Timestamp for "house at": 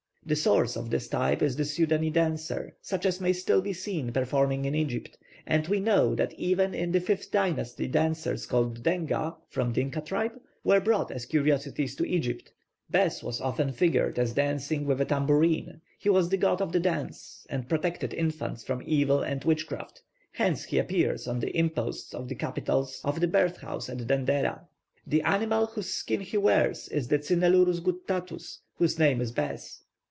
23.57-23.97